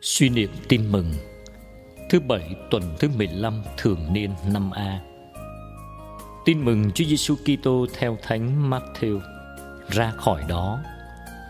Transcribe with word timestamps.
Suy 0.00 0.28
niệm 0.28 0.50
tin 0.68 0.92
mừng 0.92 1.12
Thứ 2.10 2.20
bảy 2.20 2.54
tuần 2.70 2.82
thứ 2.98 3.08
15 3.16 3.62
thường 3.76 4.12
niên 4.12 4.30
năm 4.52 4.70
A 4.70 5.00
Tin 6.44 6.64
mừng 6.64 6.90
Chúa 6.94 7.04
Giêsu 7.04 7.36
Kitô 7.36 7.86
theo 7.98 8.18
Thánh 8.22 8.70
Matthew. 8.70 9.20
Ra 9.88 10.10
khỏi 10.10 10.44
đó, 10.48 10.80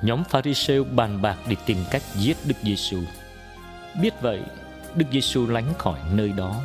nhóm 0.02 0.24
Pharisêu 0.24 0.84
bàn 0.84 1.22
bạc 1.22 1.36
để 1.48 1.56
tìm 1.66 1.76
cách 1.90 2.02
giết 2.14 2.36
Đức 2.46 2.54
Giêsu. 2.62 2.98
Biết 4.02 4.14
vậy, 4.20 4.40
Đức 4.94 5.06
Giêsu 5.12 5.46
lánh 5.46 5.74
khỏi 5.78 6.00
nơi 6.12 6.32
đó. 6.36 6.62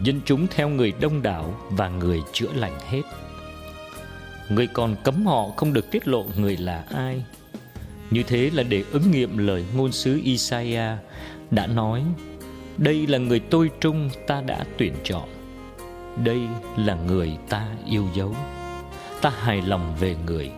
Dân 0.00 0.20
chúng 0.24 0.46
theo 0.46 0.68
người 0.68 0.92
đông 1.00 1.22
đảo 1.22 1.60
và 1.70 1.88
người 1.88 2.22
chữa 2.32 2.52
lành 2.54 2.78
hết. 2.88 3.02
Người 4.48 4.66
còn 4.66 4.96
cấm 5.04 5.26
họ 5.26 5.48
không 5.56 5.72
được 5.72 5.90
tiết 5.90 6.08
lộ 6.08 6.24
người 6.36 6.56
là 6.56 6.84
ai 6.94 7.24
như 8.10 8.22
thế 8.22 8.50
là 8.54 8.62
để 8.62 8.84
ứng 8.92 9.10
nghiệm 9.10 9.38
lời 9.38 9.64
ngôn 9.76 9.92
sứ 9.92 10.20
Isaiah 10.24 10.98
đã 11.50 11.66
nói, 11.66 12.02
Đây 12.76 13.06
là 13.06 13.18
người 13.18 13.40
tôi 13.40 13.70
trung 13.80 14.10
ta 14.26 14.40
đã 14.40 14.64
tuyển 14.78 14.94
chọn. 15.04 15.28
Đây 16.24 16.40
là 16.76 16.94
người 16.94 17.36
ta 17.48 17.68
yêu 17.86 18.04
dấu. 18.14 18.34
Ta 19.20 19.30
hài 19.30 19.62
lòng 19.62 19.96
về 20.00 20.16
người. 20.26 20.50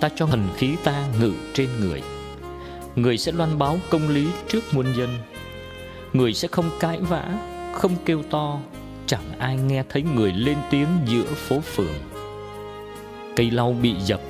Ta 0.00 0.08
cho 0.16 0.26
thần 0.26 0.48
khí 0.56 0.76
ta 0.84 1.08
ngự 1.20 1.32
trên 1.54 1.68
người. 1.80 2.02
Người 2.96 3.18
sẽ 3.18 3.32
loan 3.32 3.58
báo 3.58 3.78
công 3.90 4.08
lý 4.08 4.26
trước 4.48 4.60
muôn 4.72 4.86
dân. 4.96 5.08
Người 6.12 6.34
sẽ 6.34 6.48
không 6.48 6.70
cãi 6.80 7.00
vã, 7.00 7.24
Không 7.72 7.92
kêu 8.04 8.22
to. 8.30 8.60
Chẳng 9.06 9.38
ai 9.38 9.56
nghe 9.56 9.82
thấy 9.88 10.02
người 10.02 10.32
lên 10.32 10.56
tiếng 10.70 10.88
giữa 11.06 11.24
phố 11.24 11.60
phường. 11.60 11.94
Cây 13.36 13.50
lau 13.50 13.72
bị 13.82 13.94
dập, 13.94 14.20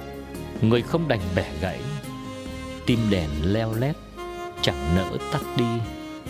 Người 0.62 0.82
không 0.82 1.08
đành 1.08 1.20
bẻ 1.36 1.52
gãy 1.60 1.80
tim 2.86 2.98
đèn 3.10 3.28
leo 3.42 3.74
lét, 3.74 3.96
chẳng 4.62 4.96
nỡ 4.96 5.18
tắt 5.32 5.42
đi. 5.56 5.64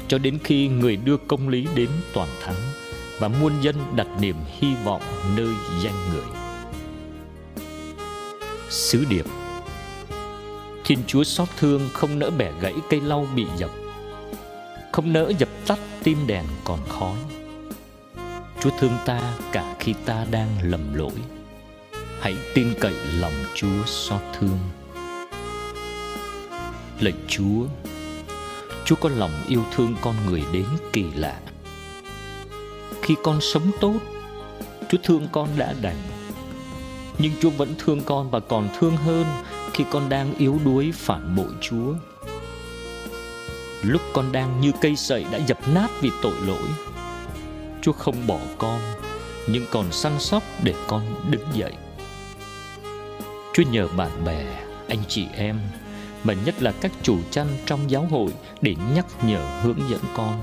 Cho 0.09 0.19
đến 0.19 0.39
khi 0.45 0.69
người 0.69 0.97
đưa 0.97 1.17
công 1.17 1.49
lý 1.49 1.67
đến 1.75 1.89
toàn 2.13 2.29
thắng 2.43 2.57
và 3.19 3.29
muôn 3.29 3.53
dân 3.61 3.77
đặt 3.97 4.07
niềm 4.21 4.37
hy 4.59 4.75
vọng 4.85 5.03
nơi 5.37 5.51
danh 5.83 6.11
người. 6.13 6.27
Sứ 8.71 9.05
điệp. 9.05 9.27
Thiên 10.85 10.99
chúa 11.07 11.25
xót 11.25 11.49
thương 11.59 11.89
không 11.93 12.19
nỡ 12.19 12.31
bẻ 12.31 12.53
gãy 12.61 12.75
cây 12.91 13.01
lau 13.01 13.27
bị 13.37 13.47
dập, 13.57 13.71
không 14.93 15.13
nỡ 15.13 15.33
dập 15.39 15.49
tắt 15.67 15.79
tim 16.03 16.27
đèn 16.27 16.45
còn 16.65 16.79
khói. 16.89 17.17
Chúa 18.61 18.71
thương 18.81 18.93
ta 19.07 19.35
cả 19.53 19.77
khi 19.81 19.95
ta 20.05 20.27
đang 20.31 20.49
lầm 20.63 20.95
lỗi. 20.95 21.13
Hãy 22.21 22.35
tin 22.55 22.75
cậy 22.81 22.95
lòng 23.19 23.45
chúa 23.55 23.85
xót 23.87 24.21
thương. 24.39 24.59
Lạy 27.03 27.15
Chúa. 27.29 27.67
Chúa 28.85 28.97
có 28.97 29.09
lòng 29.09 29.31
yêu 29.49 29.65
thương 29.75 29.95
con 30.01 30.15
người 30.27 30.43
đến 30.53 30.65
kỳ 30.93 31.05
lạ. 31.15 31.41
Khi 33.03 33.15
con 33.23 33.41
sống 33.41 33.71
tốt 33.81 33.95
Chúa 34.89 34.99
thương 35.03 35.29
con 35.33 35.49
đã 35.57 35.75
đành. 35.83 35.97
Nhưng 37.19 37.33
Chúa 37.41 37.51
vẫn 37.51 37.75
thương 37.79 38.01
con 38.01 38.31
và 38.31 38.41
còn 38.41 38.69
thương 38.79 38.97
hơn 38.97 39.25
Khi 39.73 39.85
con 39.91 40.09
đang 40.09 40.35
yếu 40.35 40.61
đuối 40.65 40.93
phản 40.95 41.37
bội 41.37 41.51
Chúa. 41.61 41.95
Lúc 43.83 44.03
con 44.13 44.33
đang 44.33 44.61
như 44.61 44.73
cây 44.81 44.97
sậy 44.97 45.27
đã 45.33 45.39
dập 45.39 45.59
nát 45.75 45.89
vì 46.01 46.11
tội 46.23 46.35
lỗi 46.47 46.69
Chúa 47.83 47.93
không 47.93 48.27
bỏ 48.27 48.39
con 48.59 48.81
Nhưng 49.47 49.67
còn 49.71 49.93
săn 49.93 50.13
sóc 50.19 50.43
để 50.63 50.75
con 50.87 51.31
đứng 51.31 51.47
dậy. 51.53 51.73
Chúa 53.55 53.63
nhờ 53.63 53.89
bạn 53.89 54.25
bè, 54.25 54.45
anh 54.89 55.03
chị 55.09 55.27
em 55.35 55.61
mà 56.25 56.35
nhất 56.35 56.63
là 56.63 56.73
các 56.81 56.93
chủ 57.03 57.19
chăn 57.31 57.47
trong 57.67 57.91
giáo 57.91 58.07
hội 58.11 58.33
để 58.61 58.75
nhắc 58.95 59.07
nhở 59.25 59.61
hướng 59.63 59.91
dẫn 59.91 60.01
con. 60.15 60.43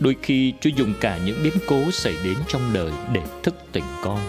Đôi 0.00 0.16
khi 0.22 0.52
Chúa 0.60 0.70
dùng 0.76 0.94
cả 1.00 1.18
những 1.18 1.42
biến 1.42 1.54
cố 1.68 1.90
xảy 1.90 2.14
đến 2.24 2.38
trong 2.48 2.72
đời 2.72 2.92
để 3.12 3.22
thức 3.42 3.54
tỉnh 3.72 3.84
con. 4.02 4.20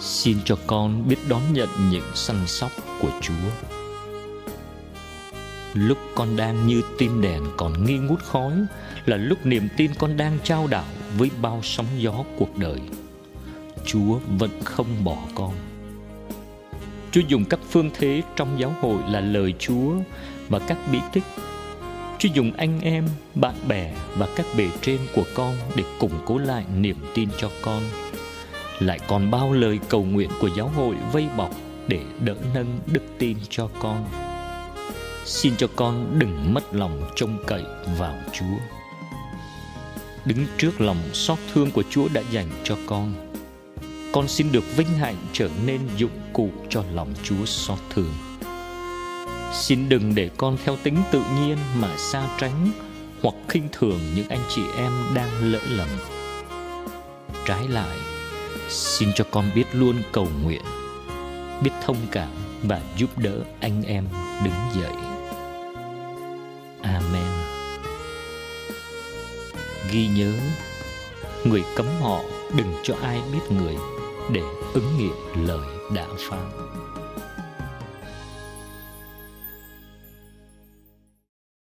Xin 0.00 0.36
cho 0.44 0.56
con 0.66 1.08
biết 1.08 1.16
đón 1.28 1.42
nhận 1.52 1.68
những 1.90 2.04
săn 2.14 2.36
sóc 2.46 2.70
của 3.00 3.10
Chúa. 3.20 3.68
Lúc 5.74 5.98
con 6.14 6.36
đang 6.36 6.66
như 6.66 6.82
tim 6.98 7.20
đèn 7.20 7.42
còn 7.56 7.86
nghi 7.86 7.98
ngút 7.98 8.22
khói 8.22 8.52
là 9.06 9.16
lúc 9.16 9.46
niềm 9.46 9.68
tin 9.76 9.90
con 9.98 10.16
đang 10.16 10.38
trao 10.44 10.66
đảo 10.66 10.84
với 11.18 11.30
bao 11.42 11.60
sóng 11.62 11.86
gió 11.98 12.24
cuộc 12.38 12.56
đời. 12.58 12.80
Chúa 13.86 14.18
vẫn 14.38 14.50
không 14.64 15.04
bỏ 15.04 15.16
con 15.34 15.69
Chúa 17.12 17.20
dùng 17.28 17.44
các 17.44 17.60
phương 17.70 17.90
thế 17.94 18.22
trong 18.36 18.60
giáo 18.60 18.74
hội 18.80 19.02
là 19.08 19.20
lời 19.20 19.54
Chúa 19.58 19.92
và 20.48 20.58
các 20.58 20.78
bí 20.92 20.98
tích. 21.12 21.24
Chúa 22.18 22.28
dùng 22.34 22.52
anh 22.52 22.80
em, 22.80 23.08
bạn 23.34 23.54
bè 23.68 23.94
và 24.16 24.28
các 24.36 24.46
bề 24.56 24.68
trên 24.82 24.98
của 25.14 25.24
con 25.34 25.56
để 25.76 25.84
củng 25.98 26.20
cố 26.26 26.38
lại 26.38 26.64
niềm 26.76 26.96
tin 27.14 27.28
cho 27.38 27.50
con. 27.62 27.82
Lại 28.78 28.98
còn 29.08 29.30
bao 29.30 29.52
lời 29.52 29.78
cầu 29.88 30.04
nguyện 30.04 30.30
của 30.40 30.48
giáo 30.56 30.68
hội 30.68 30.96
vây 31.12 31.28
bọc 31.36 31.50
để 31.88 32.00
đỡ 32.24 32.34
nâng 32.54 32.78
đức 32.86 33.02
tin 33.18 33.36
cho 33.48 33.68
con. 33.80 34.04
Xin 35.24 35.56
cho 35.56 35.66
con 35.76 36.18
đừng 36.18 36.54
mất 36.54 36.74
lòng 36.74 37.10
trông 37.16 37.38
cậy 37.46 37.64
vào 37.98 38.14
Chúa. 38.32 38.56
Đứng 40.24 40.46
trước 40.58 40.80
lòng 40.80 40.98
xót 41.12 41.38
thương 41.52 41.70
của 41.70 41.82
Chúa 41.90 42.08
đã 42.14 42.22
dành 42.30 42.48
cho 42.64 42.76
con 42.86 43.12
con 44.12 44.28
xin 44.28 44.52
được 44.52 44.76
vinh 44.76 44.88
hạnh 44.88 45.16
trở 45.32 45.48
nên 45.66 45.80
dụng 45.96 46.20
cụ 46.32 46.50
cho 46.68 46.84
lòng 46.92 47.14
Chúa 47.22 47.44
xót 47.46 47.78
thương. 47.90 48.12
Xin 49.52 49.88
đừng 49.88 50.14
để 50.14 50.30
con 50.36 50.56
theo 50.64 50.76
tính 50.82 50.96
tự 51.12 51.22
nhiên 51.36 51.56
mà 51.80 51.96
xa 51.96 52.28
tránh 52.38 52.70
hoặc 53.22 53.34
khinh 53.48 53.68
thường 53.72 54.00
những 54.14 54.28
anh 54.28 54.40
chị 54.48 54.62
em 54.76 54.92
đang 55.14 55.52
lỡ 55.52 55.60
lầm. 55.68 55.88
Trái 57.46 57.68
lại, 57.68 57.96
xin 58.68 59.08
cho 59.14 59.24
con 59.30 59.50
biết 59.54 59.64
luôn 59.72 59.96
cầu 60.12 60.28
nguyện, 60.44 60.62
biết 61.62 61.70
thông 61.84 61.96
cảm 62.10 62.30
và 62.62 62.80
giúp 62.96 63.18
đỡ 63.18 63.44
anh 63.60 63.82
em 63.82 64.08
đứng 64.44 64.82
dậy. 64.82 64.92
Amen. 66.82 67.32
Ghi 69.92 70.06
nhớ, 70.06 70.32
người 71.44 71.62
cấm 71.76 71.86
họ 72.00 72.20
đừng 72.56 72.74
cho 72.82 72.94
ai 73.02 73.20
biết 73.32 73.40
người 73.50 73.76
để 74.32 74.42
ứng 74.74 74.98
nghiệm 74.98 75.46
lời 75.46 75.66
đã 75.94 76.06
phán 76.16 76.50